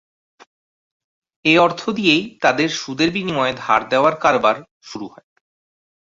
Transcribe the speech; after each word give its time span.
এ 1.45 1.53
অর্থ 1.57 1.81
দিয়েই 1.89 2.23
তাদের 2.41 2.69
সুদের 2.75 3.09
বিনিময়ে 3.11 3.53
ধার 3.57 3.81
দেওয়ার 3.89 4.15
কারবার 4.15 4.55
শুরু 4.81 5.05
হয়। 5.07 5.27